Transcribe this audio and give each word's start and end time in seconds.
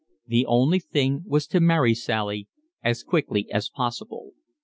The 0.25 0.47
only 0.47 0.79
thing 0.79 1.21
was 1.27 1.45
to 1.45 1.59
marry 1.59 1.93
Sally 1.93 2.47
as 2.81 3.03
quickly 3.03 3.47
as 3.51 3.69
possible. 3.69 4.31